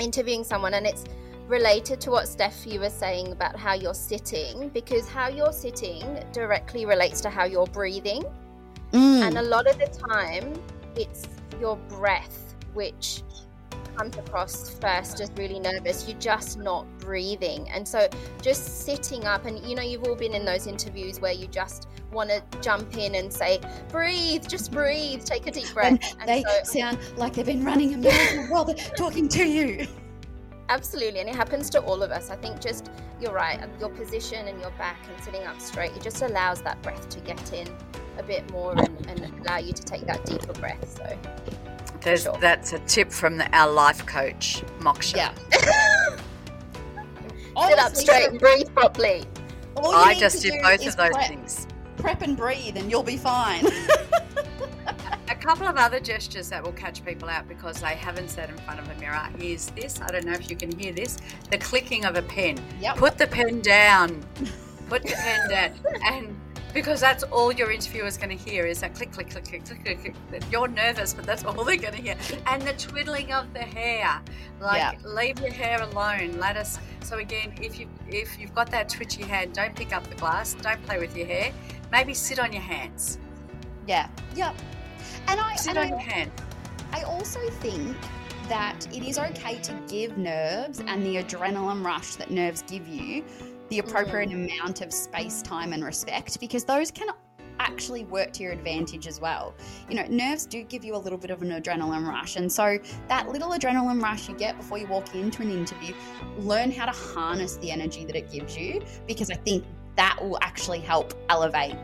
interviewing 0.00 0.44
someone, 0.44 0.74
and 0.74 0.86
it's 0.86 1.04
related 1.46 2.00
to 2.02 2.10
what 2.10 2.28
Steph 2.28 2.66
you 2.66 2.80
were 2.80 2.90
saying 2.90 3.32
about 3.32 3.56
how 3.56 3.74
you're 3.74 3.94
sitting, 3.94 4.68
because 4.70 5.08
how 5.08 5.28
you're 5.28 5.52
sitting 5.52 6.22
directly 6.32 6.84
relates 6.86 7.20
to 7.22 7.30
how 7.30 7.44
you're 7.44 7.66
breathing. 7.66 8.22
Mm. 8.92 9.22
And 9.22 9.38
a 9.38 9.42
lot 9.42 9.66
of 9.66 9.78
the 9.78 9.86
time, 9.86 10.54
it's 10.96 11.26
your 11.60 11.76
breath 11.88 12.54
which 12.74 13.22
comes 13.98 14.16
across 14.16 14.70
first 14.78 15.20
as 15.20 15.30
really 15.32 15.58
nervous. 15.58 16.08
You're 16.08 16.18
just 16.18 16.58
not 16.58 16.86
breathing. 16.98 17.68
And 17.70 17.86
so 17.86 18.08
just 18.40 18.84
sitting 18.84 19.24
up, 19.24 19.44
and 19.44 19.58
you 19.66 19.74
know, 19.74 19.82
you've 19.82 20.04
all 20.04 20.14
been 20.14 20.34
in 20.34 20.44
those 20.44 20.66
interviews 20.66 21.20
where 21.20 21.32
you 21.32 21.48
just 21.48 21.88
want 22.12 22.30
to 22.30 22.42
jump 22.60 22.96
in 22.96 23.16
and 23.16 23.32
say, 23.32 23.60
breathe, 23.88 24.46
just 24.46 24.70
breathe, 24.70 25.24
take 25.24 25.46
a 25.46 25.50
deep 25.50 25.72
breath. 25.74 25.88
And, 25.88 26.20
and 26.20 26.28
they 26.28 26.42
so, 26.42 26.78
sound 26.78 26.98
like 27.16 27.34
they've 27.34 27.44
been 27.44 27.64
running 27.64 27.94
a 27.94 27.98
marathon 27.98 28.48
while 28.50 28.64
they're 28.64 28.76
talking 28.96 29.28
to 29.30 29.44
you. 29.44 29.86
Absolutely, 30.68 31.20
and 31.20 31.28
it 31.28 31.34
happens 31.34 31.70
to 31.70 31.80
all 31.80 32.02
of 32.02 32.10
us. 32.10 32.30
I 32.30 32.36
think 32.36 32.60
just 32.60 32.90
you're 33.20 33.32
right, 33.32 33.58
your 33.80 33.88
position 33.88 34.46
and 34.46 34.60
your 34.60 34.70
back 34.72 34.98
and 35.12 35.24
sitting 35.24 35.44
up 35.44 35.60
straight, 35.60 35.92
it 35.92 36.02
just 36.02 36.22
allows 36.22 36.62
that 36.62 36.80
breath 36.82 37.08
to 37.08 37.20
get 37.20 37.52
in 37.52 37.68
a 38.18 38.22
bit 38.22 38.48
more 38.52 38.78
and, 38.78 39.06
and 39.08 39.40
allow 39.40 39.56
you 39.56 39.72
to 39.72 39.82
take 39.82 40.06
that 40.06 40.24
deeper 40.24 40.52
breath. 40.52 40.96
So 40.96 41.18
there's 42.02 42.22
sure. 42.22 42.36
that's 42.40 42.72
a 42.72 42.78
tip 42.80 43.10
from 43.10 43.36
the, 43.36 43.56
our 43.56 43.70
life 43.70 44.04
coach, 44.06 44.62
Moksha. 44.80 45.16
Yeah. 45.16 45.34
Sit 47.68 47.78
up 47.78 47.96
straight 47.96 48.28
and 48.28 48.38
breathe 48.38 48.72
properly. 48.72 49.24
I 49.76 50.14
just 50.14 50.42
did 50.42 50.62
both 50.62 50.86
of 50.86 50.96
those 50.96 51.10
prep, 51.10 51.28
things. 51.28 51.66
Prep 51.96 52.22
and 52.22 52.36
breathe, 52.36 52.76
and 52.76 52.90
you'll 52.90 53.02
be 53.02 53.16
fine. 53.16 53.66
a 55.28 55.34
couple 55.34 55.66
of 55.66 55.76
other 55.76 56.00
gestures 56.00 56.48
that 56.50 56.62
will 56.62 56.72
catch 56.72 57.04
people 57.04 57.28
out 57.28 57.48
because 57.48 57.80
they 57.80 57.94
haven't 57.94 58.28
sat 58.28 58.48
in 58.48 58.56
front 58.58 58.80
of 58.80 58.88
a 58.88 59.00
mirror 59.00 59.28
is 59.40 59.70
this. 59.70 60.00
I 60.00 60.08
don't 60.08 60.24
know 60.24 60.32
if 60.32 60.50
you 60.50 60.56
can 60.56 60.76
hear 60.78 60.92
this. 60.92 61.18
The 61.50 61.58
clicking 61.58 62.04
of 62.04 62.16
a 62.16 62.22
pen. 62.22 62.58
Yep. 62.80 62.96
Put 62.96 63.18
the 63.18 63.26
pen 63.26 63.60
down. 63.60 64.24
Put 64.88 65.02
the 65.02 65.14
pen 65.14 65.50
down. 65.50 65.72
And 66.04 66.40
because 66.74 67.00
that's 67.00 67.22
all 67.24 67.52
your 67.52 67.70
interviewer 67.70 68.06
is 68.06 68.16
going 68.16 68.36
to 68.36 68.50
hear 68.50 68.66
is 68.66 68.80
that 68.80 68.94
click, 68.94 69.12
click, 69.12 69.30
click, 69.30 69.44
click, 69.44 69.64
click, 69.64 69.82
click, 69.82 70.14
click. 70.28 70.42
You're 70.50 70.68
nervous, 70.68 71.14
but 71.14 71.24
that's 71.24 71.44
all 71.46 71.64
they're 71.64 71.76
going 71.76 71.94
to 71.94 72.02
hear. 72.02 72.16
And 72.46 72.62
the 72.62 72.74
twiddling 72.74 73.32
of 73.32 73.52
the 73.52 73.60
hair, 73.60 74.20
like 74.60 74.78
yeah. 74.78 74.92
leave 75.04 75.40
your 75.40 75.52
hair 75.52 75.82
alone. 75.82 76.38
Let 76.38 76.56
us. 76.56 76.78
So 77.00 77.18
again, 77.18 77.54
if 77.60 77.78
you 77.78 77.88
if 78.08 78.38
you've 78.38 78.54
got 78.54 78.70
that 78.70 78.88
twitchy 78.88 79.22
hand, 79.22 79.54
don't 79.54 79.74
pick 79.74 79.94
up 79.94 80.06
the 80.06 80.16
glass. 80.16 80.54
Don't 80.54 80.82
play 80.84 80.98
with 80.98 81.16
your 81.16 81.26
hair. 81.26 81.52
Maybe 81.90 82.14
sit 82.14 82.38
on 82.38 82.52
your 82.52 82.62
hands. 82.62 83.18
Yeah. 83.86 84.08
Yep. 84.34 84.54
And 85.28 85.40
I 85.40 85.56
sit 85.56 85.70
and 85.70 85.78
on 85.78 85.84
I, 85.86 85.88
your 85.88 85.98
hand. 85.98 86.30
I 86.92 87.02
also 87.02 87.40
think 87.50 87.96
that 88.48 88.86
it 88.94 89.02
is 89.02 89.18
okay 89.18 89.56
to 89.58 89.72
give 89.88 90.16
nerves 90.16 90.80
and 90.80 91.04
the 91.04 91.16
adrenaline 91.16 91.84
rush 91.84 92.14
that 92.16 92.30
nerves 92.30 92.62
give 92.62 92.88
you 92.88 93.22
the 93.70 93.78
appropriate 93.78 94.30
mm. 94.30 94.44
amount 94.44 94.80
of 94.80 94.92
space, 94.92 95.42
time, 95.42 95.72
and 95.72 95.84
respect 95.84 96.40
because 96.40 96.64
those 96.64 96.90
can 96.90 97.08
actually 97.60 98.04
work 98.04 98.32
to 98.32 98.42
your 98.42 98.52
advantage 98.52 99.06
as 99.06 99.20
well. 99.20 99.54
You 99.88 99.96
know, 99.96 100.06
nerves 100.08 100.46
do 100.46 100.62
give 100.62 100.84
you 100.84 100.94
a 100.94 100.98
little 100.98 101.18
bit 101.18 101.30
of 101.30 101.42
an 101.42 101.50
adrenaline 101.50 102.06
rush. 102.06 102.36
And 102.36 102.50
so, 102.50 102.78
that 103.08 103.28
little 103.28 103.50
adrenaline 103.50 104.02
rush 104.02 104.28
you 104.28 104.36
get 104.36 104.56
before 104.56 104.78
you 104.78 104.86
walk 104.86 105.14
into 105.14 105.42
an 105.42 105.50
interview, 105.50 105.94
learn 106.38 106.70
how 106.70 106.86
to 106.86 106.92
harness 106.92 107.56
the 107.56 107.70
energy 107.70 108.04
that 108.04 108.16
it 108.16 108.30
gives 108.30 108.56
you 108.56 108.82
because 109.06 109.30
I 109.30 109.34
think 109.34 109.64
that 109.96 110.16
will 110.20 110.38
actually 110.42 110.80
help 110.80 111.14
elevate 111.28 111.74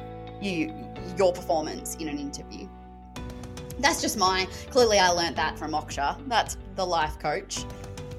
you 0.41 0.73
your 1.19 1.33
performance 1.33 1.97
in 1.97 2.09
an 2.09 2.19
interview. 2.19 2.69
That's 3.79 4.01
just 4.01 4.17
my 4.17 4.47
clearly 4.71 4.99
I 4.99 5.11
learned 5.11 5.37
that 5.37 5.59
from 5.59 5.73
Moksha. 5.73 6.17
That's 6.29 6.57
the 6.77 6.87
life 6.87 7.19
coach. 7.19 7.65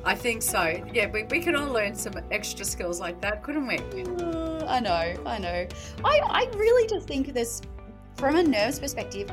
I 0.06 0.14
think 0.14 0.44
so. 0.44 0.84
Yeah, 0.94 1.10
we, 1.10 1.24
we 1.24 1.42
could 1.42 1.56
all 1.56 1.72
learn 1.72 1.96
some 1.96 2.14
extra 2.30 2.64
skills 2.64 3.00
like 3.00 3.20
that, 3.22 3.42
couldn't 3.42 3.66
we? 3.66 3.78
Uh, 3.78 4.64
I 4.68 4.80
know, 4.80 5.16
I 5.26 5.40
know. 5.40 5.68
I, 6.04 6.20
I 6.20 6.50
really 6.56 6.88
just 6.88 7.08
think 7.08 7.34
there's, 7.34 7.62
from 8.16 8.36
a 8.36 8.44
nerves 8.44 8.80
perspective, 8.80 9.32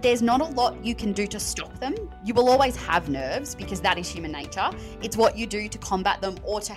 there's 0.00 0.22
not 0.22 0.40
a 0.40 0.44
lot 0.44 0.84
you 0.84 0.94
can 0.94 1.12
do 1.12 1.26
to 1.26 1.40
stop 1.40 1.76
them. 1.80 1.96
You 2.24 2.32
will 2.32 2.48
always 2.48 2.76
have 2.76 3.08
nerves 3.08 3.56
because 3.56 3.80
that 3.80 3.98
is 3.98 4.08
human 4.08 4.30
nature. 4.30 4.70
It's 5.02 5.16
what 5.16 5.36
you 5.36 5.46
do 5.46 5.68
to 5.68 5.78
combat 5.78 6.20
them 6.20 6.36
or 6.44 6.60
to 6.60 6.76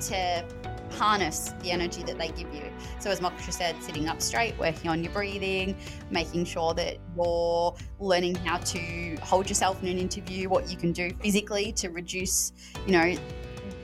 to 0.00 0.44
harness 0.92 1.54
the 1.60 1.70
energy 1.70 2.02
that 2.04 2.18
they 2.18 2.28
give 2.28 2.52
you. 2.54 2.64
So, 2.98 3.10
as 3.10 3.20
Moksha 3.20 3.52
said, 3.52 3.82
sitting 3.82 4.08
up 4.08 4.20
straight, 4.20 4.58
working 4.58 4.90
on 4.90 5.02
your 5.02 5.12
breathing, 5.12 5.76
making 6.10 6.44
sure 6.44 6.74
that 6.74 6.98
you're 7.16 7.74
learning 7.98 8.34
how 8.36 8.58
to 8.58 9.16
hold 9.22 9.48
yourself 9.48 9.82
in 9.82 9.88
an 9.88 9.98
interview, 9.98 10.48
what 10.48 10.70
you 10.70 10.76
can 10.76 10.92
do 10.92 11.10
physically 11.22 11.72
to 11.72 11.88
reduce, 11.90 12.52
you 12.86 12.92
know, 12.92 13.14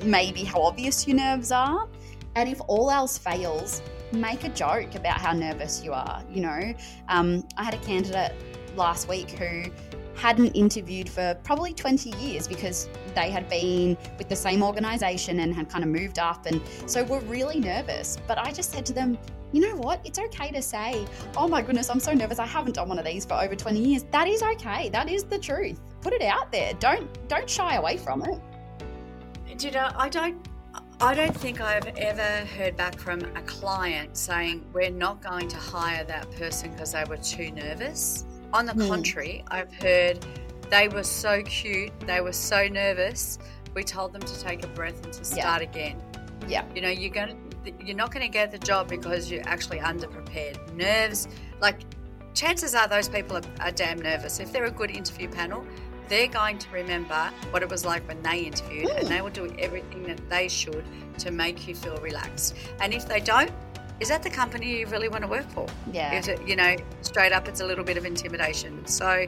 maybe 0.05 0.45
how 0.45 0.63
obvious 0.63 1.07
your 1.07 1.17
nerves 1.17 1.53
are. 1.53 1.89
And 2.35 2.49
if 2.49 2.61
all 2.69 2.91
else 2.91 3.17
fails, 3.17 3.83
make 4.13 4.45
a 4.45 4.51
joke 4.51 4.95
about 4.95 5.19
how 5.19 5.33
nervous 5.33 5.83
you 5.83 5.93
are. 5.93 6.23
You 6.31 6.43
know, 6.43 6.75
um, 7.09 7.47
I 7.57 7.65
had 7.65 7.75
a 7.75 7.79
candidate 7.79 8.35
last 8.77 9.09
week 9.09 9.31
who 9.31 9.71
hadn't 10.17 10.53
interviewed 10.53 11.09
for 11.09 11.39
probably 11.45 11.73
20 11.73 12.11
years 12.19 12.49
because 12.49 12.89
they 13.15 13.31
had 13.31 13.49
been 13.49 13.97
with 14.19 14.29
the 14.29 14.37
same 14.37 14.63
organization 14.63 15.41
and 15.41 15.55
had 15.55 15.69
kind 15.69 15.85
of 15.85 15.91
moved 15.91 16.19
up. 16.19 16.47
And 16.47 16.61
so 16.87 17.05
we're 17.05 17.21
really 17.21 17.61
nervous. 17.61 18.19
But 18.27 18.39
I 18.39 18.53
just 18.53 18.73
said 18.73 18.87
to 18.87 18.93
them, 18.93 19.19
you 19.53 19.61
know 19.61 19.77
what? 19.77 20.01
It's 20.05 20.19
okay 20.19 20.51
to 20.51 20.61
say, 20.61 21.07
oh 21.37 21.49
my 21.49 21.63
goodness, 21.63 21.89
I'm 21.89 22.01
so 22.01 22.13
nervous. 22.13 22.39
I 22.39 22.47
haven't 22.47 22.75
done 22.75 22.89
one 22.89 22.99
of 22.99 23.05
these 23.05 23.25
for 23.25 23.35
over 23.35 23.55
20 23.55 23.79
years. 23.79 24.05
That 24.11 24.29
is 24.29 24.43
okay. 24.43 24.89
That 24.91 25.09
is 25.09 25.25
the 25.25 25.39
truth. 25.39 25.81
Put 26.01 26.13
it 26.13 26.23
out 26.23 26.53
there. 26.53 26.75
Don't 26.75 27.09
don't 27.29 27.49
shy 27.49 27.77
away 27.77 27.97
from 27.97 28.23
it. 28.23 28.39
Do 29.57 29.71
I 29.75 30.09
don't 30.11 30.47
I 31.01 31.15
don't 31.15 31.35
think 31.37 31.61
I've 31.61 31.87
ever 31.97 32.47
heard 32.47 32.77
back 32.77 32.99
from 32.99 33.21
a 33.37 33.43
client 33.43 34.17
saying 34.17 34.65
we're 34.73 34.91
not 34.91 35.23
going 35.23 35.49
to 35.49 35.57
hire 35.57 36.05
that 36.05 36.31
person 36.33 36.73
because 36.73 36.93
they 36.93 37.05
were 37.05 37.17
too 37.17 37.51
nervous. 37.53 38.26
On 38.53 38.67
the 38.67 38.73
mm. 38.73 38.89
contrary, 38.89 39.45
I've 39.49 39.73
heard 39.75 40.25
they 40.71 40.89
were 40.89 41.03
so 41.03 41.43
cute, 41.43 41.93
they 42.01 42.21
were 42.21 42.33
so 42.33 42.69
nervous. 42.69 43.39
We 43.75 43.85
told 43.85 44.13
them 44.13 44.23
to 44.23 44.41
take 44.41 44.65
a 44.65 44.69
breath 44.69 45.05
and 45.05 45.13
to 45.13 45.25
start 45.25 45.63
yeah. 45.63 45.69
again. 45.69 46.03
Yeah. 46.49 46.65
You 46.75 46.81
know, 46.81 46.89
you're 46.89 47.11
going 47.11 47.37
you're 47.81 47.97
not 47.97 48.13
going 48.13 48.25
to 48.25 48.33
get 48.33 48.53
the 48.53 48.59
job 48.59 48.89
because 48.89 49.31
you're 49.31 49.47
actually 49.47 49.79
underprepared. 49.79 50.73
Nerves, 50.75 51.29
like 51.61 51.81
chances 52.35 52.75
are 52.75 52.87
those 52.87 53.09
people 53.09 53.37
are, 53.37 53.43
are 53.61 53.73
damn 53.73 53.99
nervous. 53.99 54.39
If 54.41 54.53
they're 54.53 54.67
a 54.67 54.71
good 54.71 54.91
interview 54.91 55.29
panel, 55.29 55.67
they're 56.09 56.29
going 56.29 56.59
to 56.59 56.71
remember 56.71 57.31
what 57.51 57.63
it 57.63 57.69
was 57.69 57.85
like 57.85 58.07
when 58.07 58.23
they 58.23 58.41
interviewed 58.41 58.89
mm. 58.89 59.01
and 59.01 59.09
they 59.09 59.21
will 59.21 59.31
do 59.31 59.53
everything 59.59 60.05
that 60.05 60.29
they 60.31 60.49
should 60.49 60.85
to 61.19 61.31
make 61.31 61.67
you 61.67 61.75
feel 61.75 61.97
relaxed. 61.99 62.55
And 62.81 62.95
if 62.95 63.09
they 63.09 63.21
don't, 63.21 63.51
is 64.01 64.09
that 64.09 64.23
the 64.23 64.31
company 64.31 64.79
you 64.81 64.87
really 64.87 65.09
want 65.09 65.23
to 65.23 65.29
work 65.29 65.49
for? 65.51 65.67
Yeah. 65.93 66.19
Is 66.19 66.29
it, 66.29 66.47
you 66.47 66.57
know, 66.57 66.77
straight 67.03 67.33
up, 67.33 67.49
it's 67.49 67.61
a 67.61 67.67
little 67.67 67.85
bit 67.85 67.97
of 67.97 68.05
intimidation. 68.05 68.87
So 68.87 69.27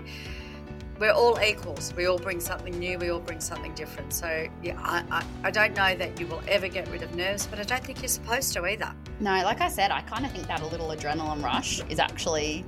we're 0.98 1.12
all 1.12 1.40
equals. 1.40 1.94
We 1.96 2.06
all 2.06 2.18
bring 2.18 2.40
something 2.40 2.78
new. 2.78 2.98
We 2.98 3.10
all 3.10 3.20
bring 3.20 3.40
something 3.40 3.74
different. 3.74 4.12
So 4.12 4.46
yeah, 4.62 4.78
I, 4.82 5.04
I, 5.10 5.24
I 5.44 5.50
don't 5.50 5.74
know 5.74 5.94
that 5.94 6.18
you 6.20 6.26
will 6.26 6.42
ever 6.48 6.68
get 6.68 6.88
rid 6.88 7.02
of 7.02 7.14
nerves, 7.14 7.46
but 7.46 7.58
I 7.58 7.62
don't 7.62 7.84
think 7.84 8.02
you're 8.02 8.08
supposed 8.08 8.52
to 8.54 8.66
either. 8.66 8.92
No, 9.20 9.30
like 9.30 9.60
I 9.60 9.68
said, 9.68 9.90
I 9.90 10.00
kind 10.02 10.26
of 10.26 10.32
think 10.32 10.46
that 10.48 10.60
a 10.60 10.66
little 10.66 10.88
adrenaline 10.88 11.42
rush 11.42 11.80
is 11.88 11.98
actually 11.98 12.64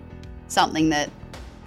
something 0.49 0.89
that 0.91 1.11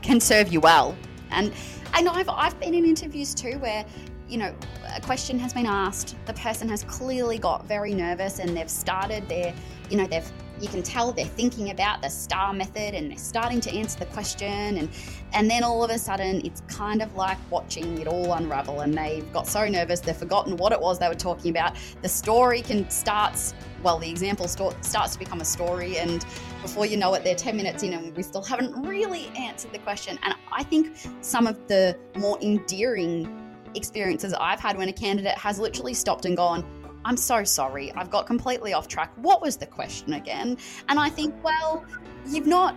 can 0.02 0.20
serve 0.20 0.52
you 0.52 0.60
well. 0.60 0.96
And 1.32 1.54
know 2.02 2.12
I've, 2.12 2.30
I've 2.30 2.60
been 2.60 2.74
in 2.74 2.86
interviews 2.86 3.34
too 3.34 3.60
where 3.60 3.86
you 4.28 4.38
know, 4.38 4.54
a 4.96 5.02
question 5.02 5.38
has 5.40 5.54
been 5.54 5.66
asked, 5.66 6.16
the 6.26 6.34
person 6.34 6.70
has 6.70 6.84
clearly 6.84 7.38
got 7.38 7.66
very 7.66 7.94
nervous 7.94 8.40
and 8.40 8.56
they've 8.56 8.70
started 8.70 9.28
their, 9.28 9.54
you 9.90 9.98
know, 9.98 10.08
they've 10.08 10.32
you 10.62 10.68
can 10.68 10.84
tell 10.84 11.12
they're 11.12 11.26
thinking 11.26 11.72
about 11.72 12.02
the 12.02 12.10
star 12.10 12.54
method 12.54 12.94
and 12.94 13.12
they're 13.12 13.18
starting 13.18 13.60
to 13.60 13.72
answer 13.74 14.00
the 14.00 14.06
question 14.08 14.78
and 14.78 14.90
and 15.34 15.50
then 15.50 15.64
all 15.64 15.84
of 15.84 15.90
a 15.90 15.98
sudden 15.98 16.46
it's 16.46 16.62
kind 16.68 17.02
of 17.02 17.14
like 17.16 17.38
watching 17.52 17.98
it 18.00 18.08
all 18.08 18.34
unravel 18.34 18.82
and 18.82 18.94
they've 18.94 19.30
got 19.34 19.48
so 19.48 19.68
nervous 19.68 20.00
they've 20.00 20.16
forgotten 20.16 20.56
what 20.56 20.72
it 20.72 20.80
was 20.80 21.00
they 21.00 21.08
were 21.08 21.16
talking 21.16 21.52
about. 21.52 21.76
The 22.02 22.10
story 22.10 22.62
can 22.62 22.90
starts 22.90 23.54
well 23.82 23.98
the 23.98 24.10
example 24.10 24.48
starts 24.48 25.14
to 25.14 25.20
become 25.20 25.42
a 25.42 25.46
story 25.46 25.98
and 25.98 26.26
before 26.62 26.86
you 26.86 26.98
know 26.98 27.14
it 27.16 27.24
they're 27.24 27.36
10 27.36 27.58
minutes 27.58 27.84
in 27.84 27.94
and 27.94 28.16
we 28.16 28.24
still 28.24 28.44
haven't 28.44 28.88
really 28.88 29.28
answered 29.36 29.74
the 29.74 29.80
question. 29.80 30.18
And 30.24 30.36
i 30.52 30.64
think 30.64 30.96
some 31.22 31.48
of 31.48 31.68
the 31.68 31.98
more 32.16 32.40
endearing 32.42 33.43
experiences 33.76 34.34
i've 34.40 34.60
had 34.60 34.78
when 34.78 34.90
a 34.90 34.94
candidate 34.94 35.38
has 35.38 35.60
literally 35.60 35.94
stopped 35.94 36.26
and 36.26 36.38
gone 36.38 36.66
I'm 37.06 37.18
so 37.18 37.44
sorry, 37.44 37.92
I've 37.94 38.10
got 38.10 38.28
completely 38.28 38.74
off 38.74 38.88
track. 38.88 39.12
What 39.18 39.42
was 39.42 39.58
the 39.58 39.66
question 39.66 40.14
again? 40.14 40.58
And 40.88 41.00
I 41.00 41.10
think, 41.10 41.36
well, 41.44 41.84
you've 42.26 42.48
not 42.48 42.76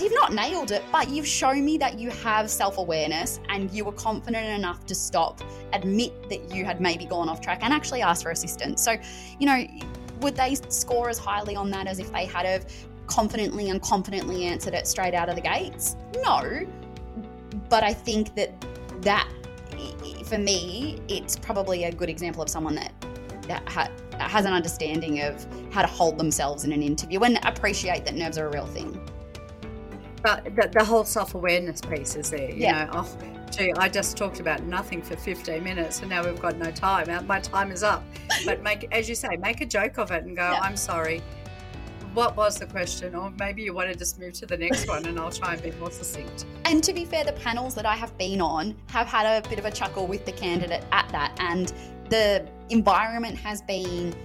you've 0.00 0.14
not 0.14 0.32
nailed 0.32 0.70
it, 0.70 0.82
but 0.92 1.08
you've 1.08 1.26
shown 1.26 1.64
me 1.64 1.76
that 1.78 1.98
you 1.98 2.08
have 2.10 2.48
self-awareness 2.48 3.40
and 3.48 3.70
you 3.72 3.84
were 3.84 3.92
confident 3.92 4.46
enough 4.46 4.86
to 4.86 4.94
stop, 4.94 5.40
admit 5.72 6.28
that 6.28 6.54
you 6.54 6.64
had 6.64 6.80
maybe 6.80 7.04
gone 7.04 7.28
off 7.28 7.40
track 7.40 7.58
and 7.62 7.72
actually 7.72 8.00
ask 8.00 8.22
for 8.22 8.30
assistance. 8.30 8.80
So, 8.80 8.96
you 9.40 9.46
know, 9.46 9.66
would 10.20 10.36
they 10.36 10.54
score 10.68 11.08
as 11.08 11.18
highly 11.18 11.56
on 11.56 11.70
that 11.70 11.88
as 11.88 11.98
if 11.98 12.12
they 12.12 12.26
had 12.26 12.46
have 12.46 12.72
confidently 13.08 13.70
and 13.70 13.82
confidently 13.82 14.44
answered 14.44 14.74
it 14.74 14.86
straight 14.86 15.14
out 15.14 15.28
of 15.28 15.34
the 15.34 15.42
gates? 15.42 15.96
No. 16.22 16.64
But 17.68 17.82
I 17.82 17.92
think 17.92 18.34
that 18.36 18.52
that 19.02 19.28
for 20.24 20.38
me, 20.38 21.00
it's 21.08 21.36
probably 21.36 21.84
a 21.84 21.92
good 21.92 22.08
example 22.08 22.42
of 22.42 22.48
someone 22.48 22.74
that 22.74 22.92
ha- 23.66 23.90
has 24.18 24.44
an 24.44 24.52
understanding 24.52 25.22
of 25.22 25.46
how 25.72 25.82
to 25.82 25.88
hold 25.88 26.18
themselves 26.18 26.64
in 26.64 26.72
an 26.72 26.82
interview 26.82 27.20
and 27.20 27.38
appreciate 27.44 28.04
that 28.04 28.14
nerves 28.14 28.38
are 28.38 28.46
a 28.46 28.50
real 28.50 28.66
thing. 28.66 29.00
But 30.22 30.44
the, 30.44 30.68
the 30.72 30.84
whole 30.84 31.04
self 31.04 31.34
awareness 31.34 31.80
piece 31.80 32.16
is 32.16 32.30
there. 32.30 32.50
You 32.50 32.56
yeah. 32.56 32.84
know, 32.86 32.90
oh, 32.94 33.18
gee, 33.50 33.72
I 33.76 33.88
just 33.88 34.16
talked 34.16 34.40
about 34.40 34.64
nothing 34.64 35.00
for 35.00 35.16
15 35.16 35.62
minutes 35.62 36.00
and 36.00 36.10
now 36.10 36.24
we've 36.24 36.40
got 36.40 36.56
no 36.56 36.70
time. 36.70 37.26
My 37.26 37.40
time 37.40 37.70
is 37.70 37.82
up. 37.82 38.04
But 38.44 38.62
make, 38.64 38.88
as 38.92 39.08
you 39.08 39.14
say, 39.14 39.36
make 39.36 39.60
a 39.60 39.66
joke 39.66 39.98
of 39.98 40.10
it 40.10 40.24
and 40.24 40.36
go, 40.36 40.50
yeah. 40.50 40.60
I'm 40.60 40.76
sorry. 40.76 41.22
What 42.18 42.36
was 42.36 42.58
the 42.58 42.66
question? 42.66 43.14
Or 43.14 43.30
maybe 43.38 43.62
you 43.62 43.72
want 43.72 43.92
to 43.92 43.96
just 43.96 44.18
move 44.18 44.32
to 44.32 44.46
the 44.46 44.56
next 44.56 44.88
one 44.88 45.06
and 45.06 45.20
I'll 45.20 45.30
try 45.30 45.52
and 45.52 45.62
be 45.62 45.70
more 45.78 45.92
succinct. 45.92 46.46
And 46.64 46.82
to 46.82 46.92
be 46.92 47.04
fair, 47.04 47.22
the 47.22 47.34
panels 47.34 47.76
that 47.76 47.86
I 47.86 47.94
have 47.94 48.18
been 48.18 48.40
on 48.40 48.74
have 48.88 49.06
had 49.06 49.24
a 49.24 49.48
bit 49.48 49.60
of 49.60 49.66
a 49.66 49.70
chuckle 49.70 50.04
with 50.08 50.26
the 50.26 50.32
candidate 50.32 50.84
at 50.90 51.08
that. 51.10 51.36
And 51.38 51.72
the 52.08 52.44
environment 52.70 53.38
has 53.38 53.62
been 53.62 54.16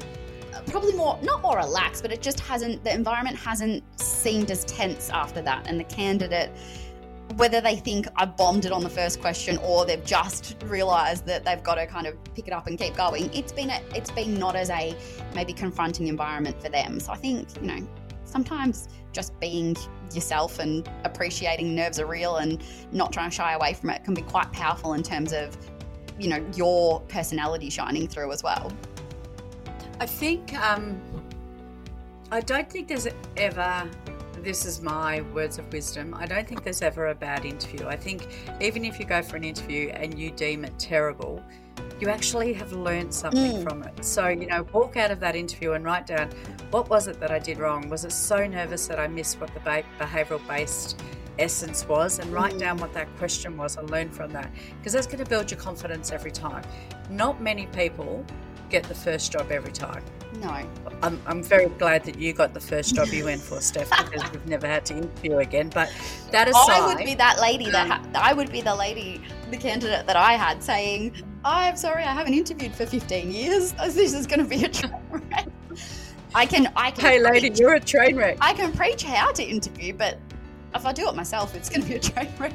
uh, 0.55 0.61
probably 0.71 0.93
more 0.93 1.19
not 1.21 1.43
more 1.43 1.57
relaxed 1.57 2.01
but 2.01 2.11
it 2.11 2.21
just 2.21 2.39
hasn't 2.39 2.83
the 2.83 2.91
environment 2.91 3.37
hasn't 3.37 3.83
seemed 4.01 4.49
as 4.49 4.65
tense 4.65 5.11
after 5.11 5.41
that 5.43 5.67
and 5.67 5.79
the 5.79 5.83
candidate 5.83 6.51
whether 7.37 7.61
they 7.61 7.75
think 7.75 8.07
I 8.15 8.25
bombed 8.25 8.65
it 8.65 8.71
on 8.71 8.83
the 8.83 8.89
first 8.89 9.21
question 9.21 9.57
or 9.57 9.85
they've 9.85 10.03
just 10.03 10.55
realized 10.65 11.25
that 11.27 11.45
they've 11.45 11.63
got 11.63 11.75
to 11.75 11.85
kind 11.87 12.07
of 12.07 12.15
pick 12.35 12.47
it 12.47 12.53
up 12.53 12.67
and 12.67 12.77
keep 12.77 12.95
going 12.95 13.33
it's 13.33 13.51
been 13.51 13.69
a, 13.69 13.81
it's 13.95 14.11
been 14.11 14.35
not 14.35 14.55
as 14.55 14.69
a 14.69 14.95
maybe 15.35 15.53
confronting 15.53 16.07
environment 16.07 16.61
for 16.61 16.69
them. 16.69 16.99
So 16.99 17.11
I 17.11 17.17
think 17.17 17.47
you 17.61 17.67
know 17.67 17.87
sometimes 18.25 18.89
just 19.11 19.39
being 19.39 19.75
yourself 20.13 20.59
and 20.59 20.89
appreciating 21.03 21.75
nerves 21.75 21.99
are 21.99 22.05
real 22.05 22.37
and 22.37 22.63
not 22.91 23.11
trying 23.11 23.29
to 23.29 23.35
shy 23.35 23.53
away 23.53 23.73
from 23.73 23.89
it 23.91 24.03
can 24.03 24.13
be 24.13 24.23
quite 24.23 24.51
powerful 24.51 24.93
in 24.93 25.03
terms 25.03 25.33
of 25.33 25.55
you 26.19 26.27
know 26.27 26.45
your 26.55 26.99
personality 27.01 27.69
shining 27.69 28.07
through 28.07 28.31
as 28.31 28.43
well. 28.43 28.71
I 29.99 30.05
think 30.05 30.53
um, 30.59 31.01
i 32.33 32.41
don't 32.41 32.69
think 32.69 32.87
there's 32.87 33.07
ever 33.37 33.87
this 34.43 34.65
is 34.65 34.81
my 34.81 35.21
words 35.33 35.57
of 35.57 35.71
wisdom. 35.71 36.13
I 36.13 36.25
don't 36.25 36.47
think 36.47 36.63
there's 36.63 36.81
ever 36.81 37.07
a 37.07 37.15
bad 37.15 37.45
interview. 37.45 37.87
I 37.87 37.95
think 37.95 38.27
even 38.61 38.83
if 38.83 38.99
you 38.99 39.05
go 39.05 39.21
for 39.21 39.37
an 39.37 39.43
interview 39.43 39.89
and 39.89 40.19
you 40.19 40.31
deem 40.31 40.65
it 40.65 40.77
terrible 40.77 41.41
you 41.99 42.09
actually 42.09 42.53
have 42.53 42.73
learned 42.73 43.13
something 43.13 43.53
mm. 43.53 43.63
from 43.63 43.83
it. 43.83 44.03
So 44.03 44.27
you 44.27 44.47
know 44.47 44.67
walk 44.73 44.97
out 44.97 45.11
of 45.11 45.19
that 45.21 45.35
interview 45.35 45.71
and 45.71 45.85
write 45.85 46.07
down 46.07 46.29
what 46.71 46.89
was 46.89 47.07
it 47.07 47.19
that 47.19 47.31
i 47.31 47.39
did 47.39 47.59
wrong? 47.59 47.89
Was 47.89 48.03
it 48.03 48.11
so 48.11 48.45
nervous 48.45 48.87
that 48.87 48.99
i 48.99 49.07
missed 49.07 49.39
what 49.39 49.53
the 49.53 49.59
behavioral 49.59 50.45
based 50.47 51.01
essence 51.39 51.87
was? 51.87 52.19
And 52.19 52.31
write 52.33 52.57
down 52.57 52.77
what 52.77 52.93
that 52.93 53.07
question 53.17 53.57
was 53.57 53.77
and 53.77 53.89
learn 53.89 54.09
from 54.09 54.31
that. 54.33 54.51
Because 54.77 54.93
that's 54.93 55.07
going 55.07 55.23
to 55.23 55.29
build 55.29 55.49
your 55.49 55.59
confidence 55.59 56.11
every 56.11 56.31
time. 56.31 56.63
Not 57.09 57.41
many 57.41 57.67
people 57.67 58.25
get 58.69 58.83
the 58.83 58.95
first 58.95 59.31
job 59.31 59.51
every 59.51 59.71
time. 59.71 60.03
No. 60.39 60.67
I'm, 61.01 61.21
I'm 61.27 61.43
very 61.43 61.67
glad 61.67 62.03
that 62.05 62.17
you 62.17 62.33
got 62.33 62.53
the 62.53 62.59
first 62.59 62.95
job 62.95 63.07
you 63.09 63.25
went 63.25 63.41
for, 63.41 63.59
Steph, 63.61 63.89
because 63.89 64.31
we've 64.31 64.45
never 64.47 64.67
had 64.67 64.85
to 64.87 64.95
interview 64.95 65.37
again. 65.37 65.69
But 65.69 65.91
that 66.31 66.47
aside, 66.47 66.81
I 66.81 66.87
would 66.87 67.05
be 67.05 67.15
that 67.15 67.39
lady 67.39 67.69
that 67.71 67.89
um, 67.89 67.89
ha- 67.89 68.09
I 68.15 68.33
would 68.33 68.51
be 68.51 68.61
the 68.61 68.75
lady, 68.75 69.21
the 69.51 69.57
candidate 69.57 70.07
that 70.07 70.15
I 70.15 70.33
had 70.33 70.63
saying, 70.63 71.21
"I'm 71.43 71.75
sorry, 71.75 72.03
I 72.03 72.13
haven't 72.13 72.33
interviewed 72.33 72.73
for 72.73 72.85
15 72.85 73.31
years. 73.31 73.73
This 73.93 74.13
is 74.13 74.25
going 74.27 74.39
to 74.39 74.45
be 74.45 74.63
a 74.63 74.69
train 74.69 74.93
wreck." 75.09 75.47
I 76.35 76.45
can, 76.45 76.71
I 76.75 76.91
can. 76.91 77.05
Hey, 77.05 77.19
lady, 77.19 77.49
preach, 77.49 77.59
you're 77.59 77.75
a 77.75 77.79
train 77.79 78.15
wreck. 78.15 78.37
I 78.41 78.53
can 78.53 78.71
preach 78.71 79.03
how 79.03 79.31
to 79.33 79.43
interview, 79.43 79.93
but 79.93 80.17
if 80.73 80.85
I 80.85 80.93
do 80.93 81.07
it 81.07 81.15
myself, 81.15 81.53
it's 81.53 81.69
going 81.69 81.81
to 81.81 81.87
be 81.87 81.95
a 81.95 81.99
train 81.99 82.29
wreck. 82.39 82.53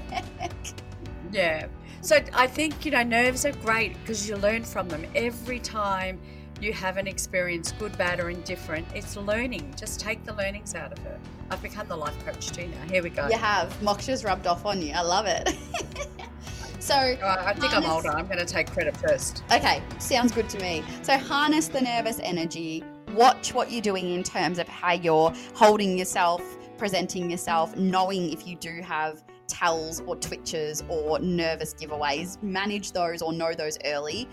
Yeah. 1.31 1.67
So 2.01 2.19
I 2.33 2.47
think, 2.47 2.85
you 2.85 2.91
know, 2.91 3.03
nerves 3.03 3.45
are 3.45 3.53
great 3.53 3.99
because 4.01 4.29
you 4.29 4.37
learn 4.37 4.65
from 4.65 4.89
them 4.89 5.05
every 5.15 5.59
time 5.59 6.21
you 6.61 6.73
have 6.73 6.97
an 6.97 7.07
experience, 7.07 7.73
good, 7.73 7.97
bad, 7.97 8.21
or 8.21 8.31
indifferent. 8.31 8.87
It's 8.95 9.17
learning. 9.17 9.75
Just 9.77 10.01
take 10.01 10.25
the 10.25 10.35
learnings 10.35 10.75
out 10.75 10.93
of 10.93 11.05
it. 11.07 11.19
I've 11.51 11.63
become 11.63 11.89
the 11.89 11.97
life 11.97 12.19
coach 12.25 12.51
too 12.51 12.67
now. 12.69 12.91
Here 12.91 13.03
we 13.03 13.11
go. 13.11 13.29
You 13.29 13.39
have. 13.39 13.73
Moksha's 13.81 14.25
rubbed 14.25 14.47
off 14.47 14.67
on 14.67 14.83
you. 14.83 14.93
I 14.93 15.03
love 15.03 15.27
it. 15.27 15.49
so 16.81 16.95
I 16.95 17.53
think 17.55 17.73
harness... 17.73 17.73
I'm 17.73 17.85
older. 17.85 18.11
I'm 18.11 18.27
going 18.27 18.39
to 18.39 18.47
take 18.47 18.71
credit 18.71 18.97
first. 18.97 19.43
Okay, 19.53 19.83
sounds 19.99 20.33
good 20.33 20.49
to 20.51 20.61
me. 20.61 20.83
So 21.03 21.17
harness 21.17 21.69
the 21.69 21.81
nervous 21.81 22.19
energy. 22.21 22.83
Watch 23.15 23.55
what 23.55 23.71
you're 23.71 23.83
doing 23.83 24.13
in 24.13 24.23
terms 24.23 24.59
of 24.59 24.69
how 24.69 24.93
you're 24.93 25.33
holding 25.55 25.97
yourself 25.97 26.43
presenting 26.79 27.31
yourself, 27.31 27.77
knowing 27.77 28.33
if 28.33 28.47
you 28.47 28.57
do 28.57 28.81
have 28.81 29.23
tells 29.49 30.01
or 30.03 30.15
twitches 30.17 30.85
or 30.89 31.19
nervous 31.19 31.75
giveaways, 31.75 32.41
manage 32.43 32.93
those 32.93 33.23
or 33.23 33.33
know 33.33 33.55
those 33.55 33.79
early. 33.85 34.29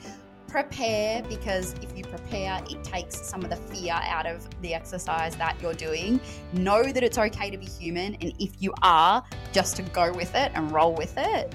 Prepare 0.47 1.23
because 1.23 1.73
if 1.81 1.97
you 1.97 2.03
prepare, 2.03 2.61
it 2.69 2.83
takes 2.83 3.19
some 3.27 3.43
of 3.43 3.49
the 3.49 3.55
fear 3.55 3.93
out 3.93 4.27
of 4.27 4.47
the 4.61 4.73
exercise 4.73 5.35
that 5.37 5.59
you're 5.61 5.73
doing. 5.73 6.19
Know 6.53 6.83
that 6.83 7.03
it's 7.03 7.17
okay 7.17 7.49
to 7.49 7.57
be 7.57 7.65
human, 7.65 8.15
and 8.15 8.33
if 8.39 8.61
you 8.61 8.73
are, 8.83 9.23
just 9.51 9.75
to 9.77 9.81
go 9.81 10.13
with 10.13 10.35
it 10.35 10.51
and 10.53 10.71
roll 10.71 10.93
with 10.93 11.17
it. 11.17 11.53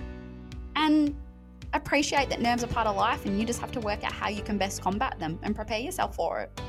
And 0.76 1.14
appreciate 1.72 2.28
that 2.30 2.40
nerves 2.40 2.64
are 2.64 2.68
part 2.68 2.86
of 2.86 2.96
life, 2.96 3.24
and 3.26 3.38
you 3.38 3.46
just 3.46 3.60
have 3.60 3.72
to 3.72 3.80
work 3.80 4.02
out 4.02 4.12
how 4.12 4.28
you 4.28 4.42
can 4.42 4.58
best 4.58 4.82
combat 4.82 5.18
them 5.18 5.38
and 5.42 5.54
prepare 5.54 5.78
yourself 5.78 6.16
for 6.16 6.40
it. 6.40 6.60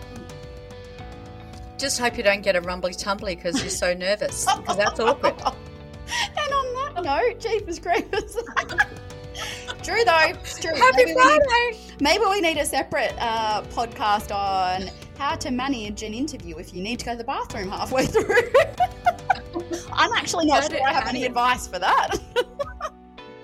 Just 1.78 2.00
hope 2.00 2.16
you 2.16 2.24
don't 2.24 2.44
get 2.44 2.56
a 2.56 2.62
rumbly 2.62 2.94
tumbly 2.94 3.36
because 3.36 3.60
you're 3.60 3.72
so 3.72 3.94
nervous, 3.94 4.46
because 4.58 4.78
that's 4.78 5.00
awkward. 5.00 5.34
and 6.96 6.98
on 6.98 7.04
that 7.04 7.24
note, 7.24 7.40
Jeepers 7.40 7.80
Creepers. 7.80 8.38
True 9.84 10.04
though, 10.06 10.18
it's 10.26 10.60
true. 10.60 10.76
Happy 10.76 11.06
maybe 11.06 11.14
Friday. 11.14 11.40
We 11.50 11.72
need, 11.72 12.02
maybe 12.02 12.24
we 12.30 12.42
need 12.42 12.58
a 12.58 12.66
separate 12.66 13.14
uh, 13.20 13.64
podcast 13.64 14.34
on 14.34 14.92
how 15.18 15.36
to 15.36 15.52
manage 15.52 16.04
an 16.04 16.14
interview 16.14 16.58
if 16.58 16.74
you 16.74 16.84
need 16.84 17.00
to 17.00 17.06
go 17.06 17.12
to 17.12 17.18
the 17.18 17.24
bathroom 17.24 17.70
halfway 17.70 18.06
through. 18.06 18.26
I'm 19.94 20.12
actually 20.14 20.46
not 20.46 20.70
sure 20.70 20.80
I 20.88 20.94
have 20.94 21.08
any 21.08 21.26
advice 21.26 21.68
for 21.68 21.80
that. 21.80 22.20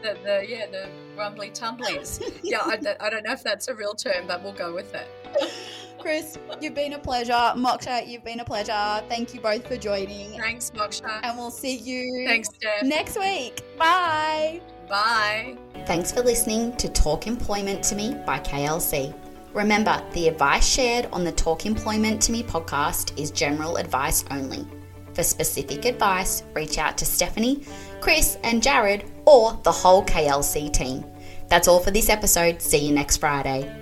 the, 0.02 0.18
the, 0.24 0.46
yeah, 0.48 0.68
the 0.68 0.90
rumbly 1.16 1.50
tumblies. 1.50 2.22
Yeah, 2.44 2.60
I, 2.62 2.80
I 3.00 3.10
don't 3.10 3.26
know 3.26 3.34
if 3.34 3.44
that's 3.44 3.68
a 3.68 3.76
real 3.76 3.94
term, 3.94 4.28
but 4.28 4.44
we'll 4.44 4.54
go 4.54 4.74
with 4.74 4.94
it. 4.94 5.08
Chris, 6.00 6.38
you've 6.62 6.74
been 6.76 6.94
a 6.94 7.00
pleasure. 7.00 7.32
Moksha, 7.56 8.08
you've 8.08 8.24
been 8.24 8.40
a 8.40 8.46
pleasure. 8.46 9.04
Thank 9.10 9.34
you 9.34 9.42
both 9.42 9.68
for 9.68 9.78
joining. 9.78 10.32
Thanks, 10.40 10.72
Moksha. 10.72 11.20
And 11.24 11.38
we'll 11.38 11.52
see 11.52 11.76
you 11.78 12.26
Thanks, 12.28 12.50
Steph. 12.50 12.84
next 12.84 13.20
week. 13.20 13.62
Bye. 13.78 14.62
Bye. 14.88 15.58
Thanks 15.86 16.12
for 16.12 16.22
listening 16.22 16.76
to 16.78 16.88
Talk 16.90 17.28
Employment 17.28 17.84
to 17.86 17.96
Me 17.96 18.16
by 18.26 18.40
KLC. 18.40 19.14
Remember, 19.54 20.02
the 20.14 20.28
advice 20.28 20.68
shared 20.68 21.08
on 21.12 21.24
the 21.24 21.32
Talk 21.32 21.66
Employment 21.66 22.22
to 22.24 22.32
Me 22.32 22.44
podcast 22.44 23.18
is 23.20 23.32
general 23.32 23.78
advice 23.78 24.24
only. 24.32 24.66
For 25.14 25.24
specific 25.24 25.86
advice, 25.86 26.44
reach 26.54 26.78
out 26.78 26.98
to 27.00 27.06
Stephanie, 27.06 27.66
Chris, 28.02 28.38
and 28.44 28.62
Jared, 28.62 29.06
or 29.26 29.60
the 29.64 29.72
whole 29.72 30.06
KLC 30.06 30.72
team. 30.72 31.04
That's 31.48 31.68
all 31.68 31.80
for 31.80 31.92
this 31.92 32.10
episode. 32.10 32.62
See 32.62 32.78
you 32.88 32.94
next 32.94 33.18
Friday. 33.18 33.74